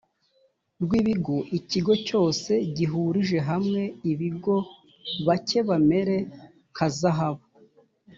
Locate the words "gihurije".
2.77-3.37